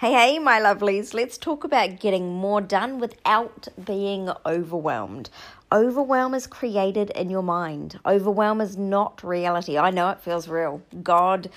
[0.00, 5.28] Hey, hey, my lovelies, let's talk about getting more done without being overwhelmed.
[5.72, 9.76] Overwhelm is created in your mind, overwhelm is not reality.
[9.76, 10.82] I know it feels real.
[11.02, 11.50] God,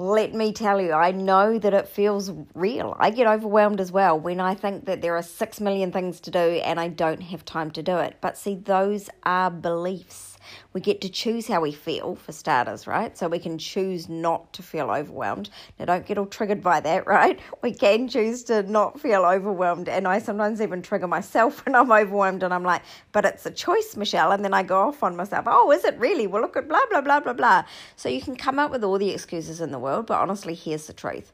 [0.00, 2.96] let me tell you, I know that it feels real.
[2.98, 6.30] I get overwhelmed as well when I think that there are six million things to
[6.30, 8.16] do and I don't have time to do it.
[8.22, 10.30] But see, those are beliefs
[10.72, 13.16] we get to choose how we feel, for starters, right?
[13.16, 15.50] So we can choose not to feel overwhelmed.
[15.78, 17.40] Now, don't get all triggered by that, right?
[17.62, 19.88] We can choose to not feel overwhelmed.
[19.88, 22.82] And I sometimes even trigger myself when I'm overwhelmed and I'm like,
[23.12, 24.32] but it's a choice, Michelle.
[24.32, 26.26] And then I go off on myself, oh, is it really?
[26.26, 27.64] Well, look at blah, blah, blah, blah, blah.
[27.96, 30.86] So you can come up with all the excuses in the world, but honestly, here's
[30.86, 31.32] the truth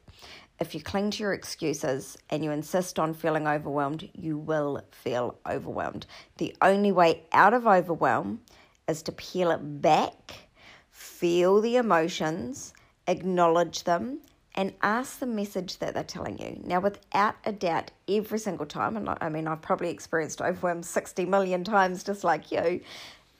[0.59, 5.37] if you cling to your excuses and you insist on feeling overwhelmed, you will feel
[5.47, 6.05] overwhelmed.
[6.37, 8.41] The only way out of overwhelm
[8.87, 10.49] is to peel it back,
[10.89, 12.73] feel the emotions,
[13.07, 14.19] acknowledge them,
[14.55, 16.59] and ask the message that they're telling you.
[16.63, 21.25] Now, without a doubt, every single time, and I mean, I've probably experienced overwhelm 60
[21.25, 22.81] million times just like you,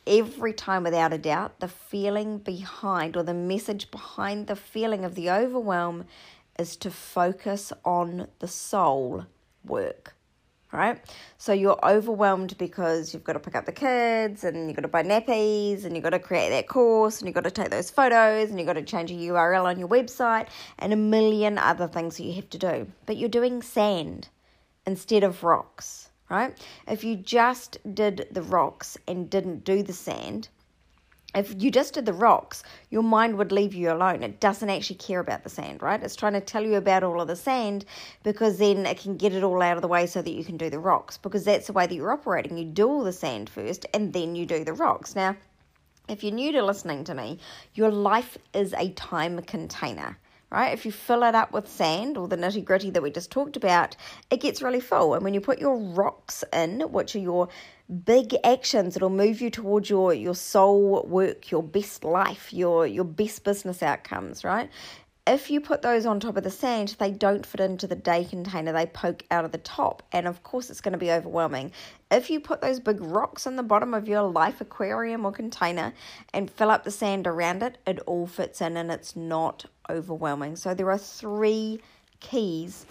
[0.08, 5.16] every time without a doubt, the feeling behind or the message behind the feeling of
[5.16, 6.06] the overwhelm
[6.58, 9.26] is to focus on the soul
[9.64, 10.16] work
[10.72, 11.00] right?
[11.38, 14.88] So you're overwhelmed because you've got to pick up the kids and you've got to
[14.88, 17.90] buy nappies and you've got to create that course and you've got to take those
[17.90, 20.48] photos and you've got to change a URL on your website
[20.80, 22.88] and a million other things that you have to do.
[23.06, 24.30] But you're doing sand
[24.86, 26.58] instead of rocks, right?
[26.88, 30.50] If you just did the rocks and didn't do the sand,
[31.36, 34.24] if you just did the rocks, your mind would leave you alone.
[34.24, 36.02] It doesn't actually care about the sand, right?
[36.02, 37.86] It's trying to tell you about all of the sand
[38.24, 40.58] because then it can get it all out of the way so that you can
[40.58, 42.58] do the rocks because that's the way that you're operating.
[42.58, 45.16] You do all the sand first and then you do the rocks.
[45.16, 45.36] Now,
[46.08, 47.40] if you're new to listening to me,
[47.74, 50.18] your life is a time container
[50.50, 50.74] right?
[50.74, 53.58] If you fill it up with sand or the nitty gritty that we just talked
[53.58, 53.96] about,
[54.30, 55.14] it gets really full.
[55.14, 57.50] And when you put your rocks in, which are your
[58.06, 63.06] big actions that'll move you towards your your soul work, your best life, your your
[63.06, 64.70] best business outcomes, right?
[65.26, 68.24] If you put those on top of the sand, they don't fit into the day
[68.24, 68.72] container.
[68.72, 71.74] They poke out of the top, and of course, it's going to be overwhelming.
[72.10, 75.94] If you put those big rocks in the bottom of your life aquarium or container
[76.34, 80.56] and fill up the sand around it, it all fits in and it's not overwhelming.
[80.56, 81.82] So, there are three
[82.20, 82.86] keys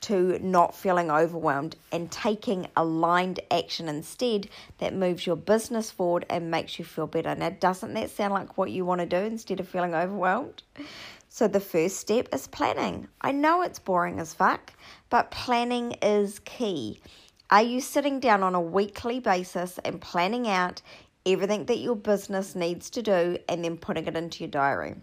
[0.00, 4.48] to not feeling overwhelmed and taking aligned action instead
[4.78, 7.34] that moves your business forward and makes you feel better.
[7.34, 10.62] Now, doesn't that sound like what you want to do instead of feeling overwhelmed?
[11.28, 13.08] So, the first step is planning.
[13.20, 14.72] I know it's boring as fuck,
[15.10, 17.00] but planning is key.
[17.50, 20.82] Are you sitting down on a weekly basis and planning out
[21.24, 24.96] everything that your business needs to do and then putting it into your diary?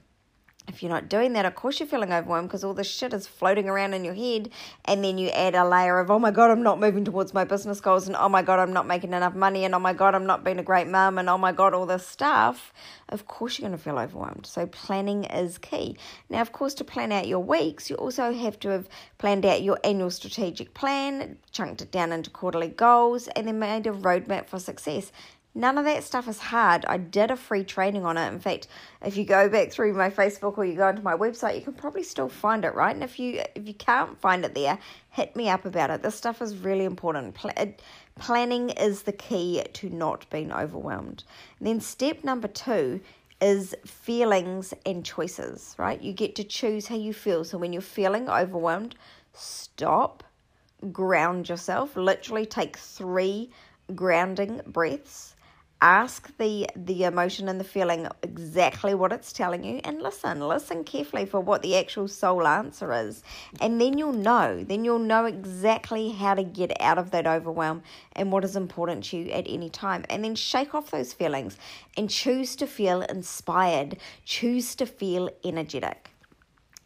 [0.68, 3.28] If you're not doing that, of course you're feeling overwhelmed because all this shit is
[3.28, 4.50] floating around in your head.
[4.86, 7.44] And then you add a layer of, oh my God, I'm not moving towards my
[7.44, 8.08] business goals.
[8.08, 9.64] And oh my God, I'm not making enough money.
[9.64, 11.18] And oh my God, I'm not being a great mum.
[11.18, 12.74] And oh my God, all this stuff.
[13.10, 14.48] Of course you're going to feel overwhelmed.
[14.48, 15.96] So planning is key.
[16.30, 18.90] Now, of course, to plan out your weeks, you also have to have
[19.20, 23.86] planned out your annual strategic plan, chunked it down into quarterly goals, and then made
[23.86, 25.12] a roadmap for success.
[25.58, 26.84] None of that stuff is hard.
[26.86, 28.28] I did a free training on it.
[28.28, 28.68] In fact,
[29.02, 31.72] if you go back through my Facebook or you go onto my website, you can
[31.72, 32.94] probably still find it, right?
[32.94, 34.78] And if you if you can't find it there,
[35.12, 36.04] hit me up about it.
[36.04, 37.38] This stuff is really important.
[37.56, 37.68] Uh,
[38.20, 41.24] planning is the key to not being overwhelmed.
[41.60, 43.00] And then step number 2
[43.40, 46.02] is feelings and choices, right?
[46.02, 47.46] You get to choose how you feel.
[47.46, 48.96] So when you're feeling overwhelmed,
[49.32, 50.26] stop,
[50.92, 53.50] ground yourself, literally take 3
[53.94, 55.35] grounding breaths
[55.82, 60.40] ask the the emotion and the feeling exactly what it's telling you and listen.
[60.40, 63.24] Listen carefully for what the actual soul answer is.
[63.60, 64.64] And then you'll know.
[64.64, 69.04] Then you'll know exactly how to get out of that overwhelm and what is important
[69.06, 70.06] to you at any time.
[70.10, 71.58] And then shake off those feelings
[71.98, 73.98] and choose to feel inspired.
[74.24, 76.15] Choose to feel energetic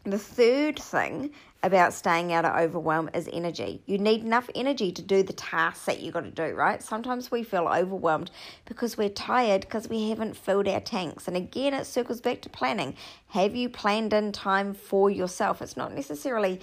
[0.04, 1.30] the third thing
[1.62, 3.82] about staying out of overwhelm is energy.
[3.84, 6.82] You need enough energy to do the tasks that you got to do, right?
[6.82, 8.30] Sometimes we feel overwhelmed
[8.64, 11.28] because we're tired because we haven't filled our tanks.
[11.28, 12.96] And again, it circles back to planning.
[13.28, 15.60] Have you planned in time for yourself?
[15.60, 16.60] It's not necessarily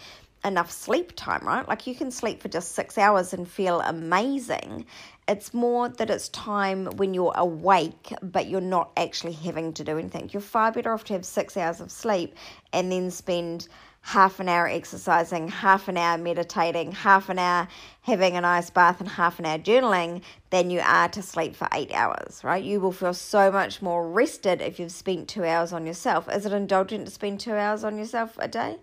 [0.48, 1.68] enough sleep time, right?
[1.68, 4.86] Like you can sleep for just six hours and feel amazing.
[5.28, 9.98] It's more that it's time when you're awake, but you're not actually having to do
[9.98, 10.30] anything.
[10.32, 12.34] You're far better off to have six hours of sleep
[12.74, 13.68] and then spend
[14.08, 17.68] half an hour exercising, half an hour meditating, half an hour
[18.04, 21.68] having a nice bath, and half an hour journaling than you are to sleep for
[21.74, 22.64] eight hours, right?
[22.64, 26.30] You will feel so much more rested if you've spent two hours on yourself.
[26.34, 28.78] Is it indulgent to spend two hours on yourself a day?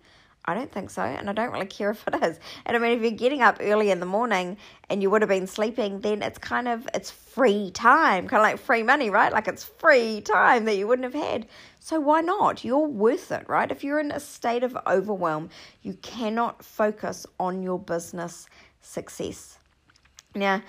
[0.46, 2.38] I don't think so, and I don't really care if it is.
[2.67, 4.58] And I mean, if you're getting up early in the morning
[4.91, 8.44] and you would have been sleeping, then it's kind of it's free time, kind of
[8.44, 9.32] like free money, right?
[9.32, 11.46] Like it's free time that you wouldn't have had.
[11.81, 12.62] So why not?
[12.62, 13.70] You're worth it, right?
[13.70, 15.49] If you're in a state of overwhelm,
[15.82, 18.47] you cannot focus on your business
[18.82, 19.58] success.
[20.35, 20.62] Now,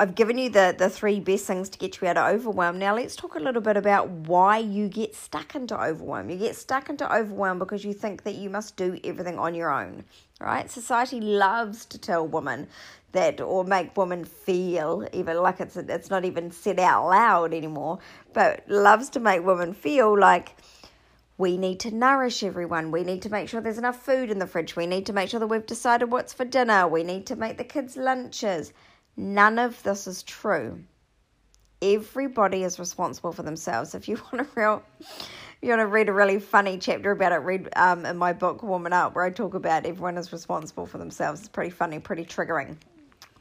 [0.00, 2.78] I've given you the, the three best things to get you out of overwhelm.
[2.78, 6.30] Now, let's talk a little bit about why you get stuck into overwhelm.
[6.30, 9.72] You get stuck into overwhelm because you think that you must do everything on your
[9.72, 10.04] own,
[10.40, 10.70] right?
[10.70, 12.68] Society loves to tell women
[13.10, 17.98] that or make women feel even like it's it's not even said out loud anymore,
[18.32, 20.54] but loves to make women feel like
[21.38, 22.92] we need to nourish everyone.
[22.92, 24.76] We need to make sure there's enough food in the fridge.
[24.76, 26.86] We need to make sure that we've decided what's for dinner.
[26.86, 28.72] We need to make the kids lunches.
[29.18, 30.84] None of this is true.
[31.82, 33.96] Everybody is responsible for themselves.
[33.96, 34.82] If you want to real,
[35.60, 38.62] you want to read a really funny chapter about it, read um, in my book
[38.62, 41.40] Woman Up, where I talk about everyone is responsible for themselves.
[41.40, 42.76] It's pretty funny, pretty triggering,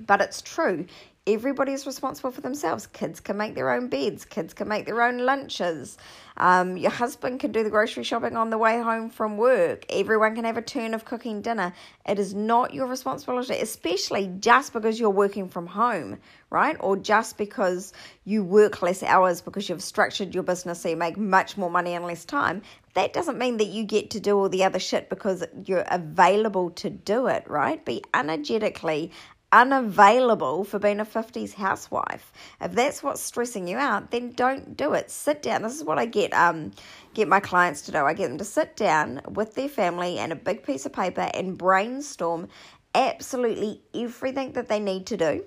[0.05, 0.85] but it's true
[1.27, 2.87] everybody is responsible for themselves.
[2.87, 5.97] Kids can make their own beds, kids can make their own lunches.
[6.37, 9.85] Um, your husband can do the grocery shopping on the way home from work.
[9.89, 11.73] Everyone can have a turn of cooking dinner.
[12.07, 16.77] It is not your responsibility, especially just because you're working from home, right?
[16.79, 17.91] Or just because
[18.23, 21.93] you work less hours because you've structured your business so you make much more money
[21.93, 22.61] in less time.
[22.93, 26.71] That doesn't mean that you get to do all the other shit because you're available
[26.71, 27.83] to do it, right?
[27.83, 29.11] Be energetically
[29.51, 32.33] unavailable for being a 50s housewife.
[32.59, 35.09] If that's what's stressing you out, then don't do it.
[35.09, 35.61] Sit down.
[35.61, 36.71] This is what I get um
[37.13, 37.99] get my clients to do.
[37.99, 41.29] I get them to sit down with their family and a big piece of paper
[41.33, 42.47] and brainstorm
[42.95, 45.43] absolutely everything that they need to do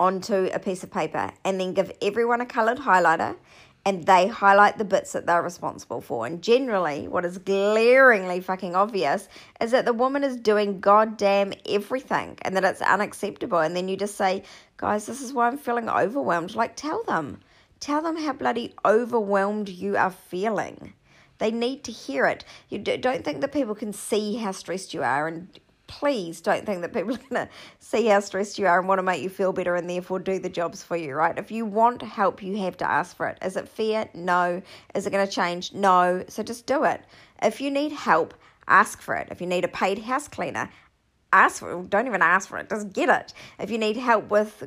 [0.00, 3.36] onto a piece of paper and then give everyone a colored highlighter
[3.84, 6.24] and they highlight the bits that they're responsible for.
[6.26, 9.28] And generally, what is glaringly fucking obvious
[9.60, 13.58] is that the woman is doing goddamn everything and that it's unacceptable.
[13.58, 14.44] And then you just say,
[14.76, 16.54] guys, this is why I'm feeling overwhelmed.
[16.54, 17.40] Like, tell them.
[17.80, 20.92] Tell them how bloody overwhelmed you are feeling.
[21.38, 22.44] They need to hear it.
[22.68, 25.48] You don't think that people can see how stressed you are and
[25.92, 27.48] please don't think that people are going to
[27.78, 30.38] see how stressed you are and want to make you feel better and therefore do
[30.38, 31.38] the jobs for you, right?
[31.38, 33.38] If you want help, you have to ask for it.
[33.42, 34.08] Is it fair?
[34.14, 34.62] No.
[34.94, 35.74] Is it going to change?
[35.74, 36.24] No.
[36.28, 37.02] So just do it.
[37.42, 38.32] If you need help,
[38.66, 39.28] ask for it.
[39.30, 40.70] If you need a paid house cleaner,
[41.32, 41.90] ask for it.
[41.90, 42.70] Don't even ask for it.
[42.70, 43.34] Just get it.
[43.58, 44.64] If you need help with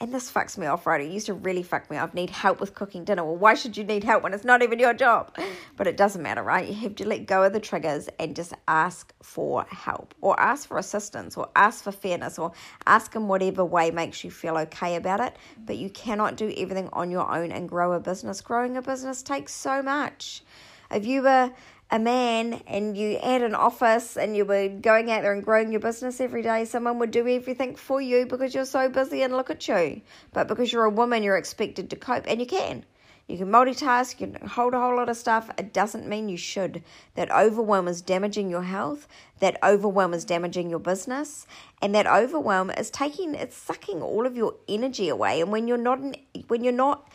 [0.00, 1.00] and this fucks me off, right?
[1.00, 2.14] It used to really fuck me off.
[2.14, 3.24] Need help with cooking dinner.
[3.24, 5.36] Well, why should you need help when it's not even your job?
[5.76, 6.66] But it doesn't matter, right?
[6.66, 10.68] You have to let go of the triggers and just ask for help or ask
[10.68, 12.52] for assistance or ask for fairness or
[12.86, 15.36] ask in whatever way makes you feel okay about it.
[15.64, 18.40] But you cannot do everything on your own and grow a business.
[18.40, 20.42] Growing a business takes so much.
[20.90, 21.52] If you were
[21.94, 25.70] a man and you had an office and you were going out there and growing
[25.70, 29.36] your business every day, someone would do everything for you because you're so busy and
[29.36, 30.00] look at you.
[30.32, 32.84] But because you're a woman, you're expected to cope, and you can.
[33.28, 35.48] You can multitask, you can hold a whole lot of stuff.
[35.56, 36.82] It doesn't mean you should.
[37.14, 39.06] That overwhelm is damaging your health,
[39.38, 41.46] that overwhelm is damaging your business,
[41.80, 45.40] and that overwhelm is taking it's sucking all of your energy away.
[45.40, 46.00] And when you're not
[46.48, 47.08] when you're not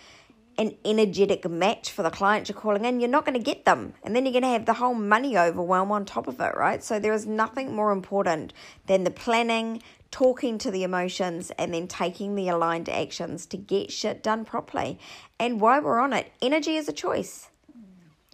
[0.59, 3.93] an energetic match for the client you're calling in, you're not going to get them.
[4.03, 6.83] And then you're going to have the whole money overwhelm on top of it, right?
[6.83, 8.51] So there is nothing more important
[8.85, 9.81] than the planning,
[10.11, 14.99] talking to the emotions, and then taking the aligned actions to get shit done properly.
[15.39, 17.48] And while we're on it, energy is a choice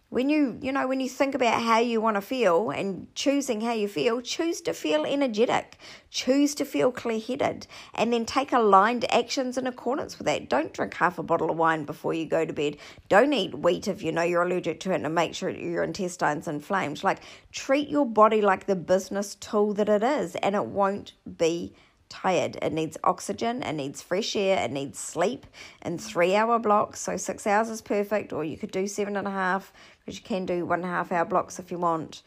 [0.10, 3.62] when you you know when you think about how you want to feel and choosing
[3.62, 5.78] how you feel choose to feel energetic
[6.12, 10.94] choose to feel clear-headed and then take aligned actions in accordance with that don't drink
[10.94, 12.78] half a bottle of wine before you go to bed
[13.10, 16.48] don't eat wheat if you know you're allergic to it and make sure your intestines
[16.48, 17.20] inflamed like
[17.52, 21.74] treat your body like the business tool that it is and it won't be
[22.10, 22.58] tired.
[22.62, 25.46] It needs oxygen, it needs fresh air, it needs sleep
[25.84, 27.00] in three hour blocks.
[27.00, 29.74] So six hours is perfect, or you could do seven and a half
[30.06, 32.22] because you can do one and a half hour blocks if you want.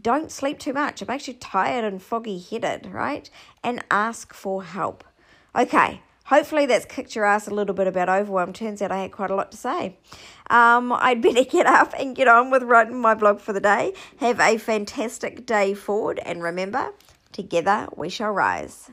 [0.00, 3.28] Don't sleep too much, it makes you tired and foggy headed, right?
[3.62, 5.04] And ask for help.
[5.56, 8.52] Okay, hopefully that's kicked your ass a little bit about overwhelm.
[8.52, 9.96] Turns out I had quite a lot to say.
[10.48, 13.94] Um, I'd better get up and get on with writing my blog for the day.
[14.18, 16.92] Have a fantastic day forward, and remember,
[17.32, 18.90] together we shall rise.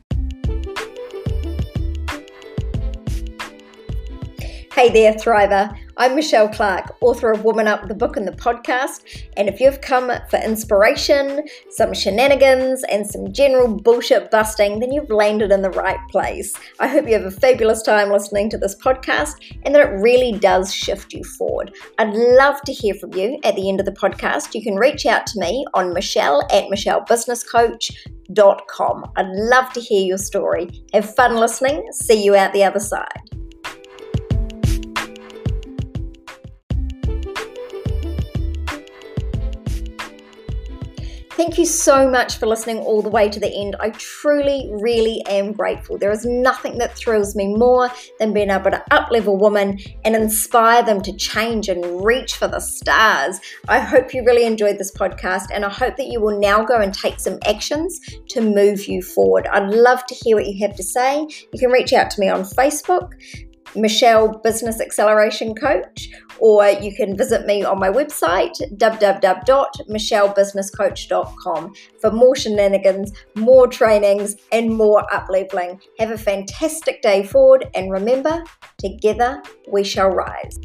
[4.77, 5.75] Hey there, Thriver.
[5.97, 9.23] I'm Michelle Clark, author of Woman Up, the book and the podcast.
[9.35, 15.09] And if you've come for inspiration, some shenanigans, and some general bullshit busting, then you've
[15.09, 16.53] landed in the right place.
[16.79, 20.33] I hope you have a fabulous time listening to this podcast and that it really
[20.33, 21.73] does shift you forward.
[21.97, 24.53] I'd love to hear from you at the end of the podcast.
[24.53, 29.11] You can reach out to me on Michelle at MichelleBusinessCoach.com.
[29.15, 30.69] I'd love to hear your story.
[30.93, 31.91] Have fun listening.
[31.93, 33.46] See you out the other side.
[41.37, 43.75] Thank you so much for listening all the way to the end.
[43.79, 45.95] I truly, really am grateful.
[45.99, 50.81] There is nothing that thrills me more than being able to uplevel women and inspire
[50.81, 53.39] them to change and reach for the stars.
[53.67, 56.77] I hope you really enjoyed this podcast and I hope that you will now go
[56.77, 59.45] and take some actions to move you forward.
[59.45, 61.19] I'd love to hear what you have to say.
[61.53, 63.11] You can reach out to me on Facebook.
[63.75, 72.35] Michelle Business Acceleration Coach, or you can visit me on my website, www.michellebusinesscoach.com, for more
[72.35, 75.79] shenanigans, more trainings, and more upleveling.
[75.99, 78.43] Have a fantastic day forward, and remember,
[78.77, 79.41] together
[79.71, 80.59] we shall rise.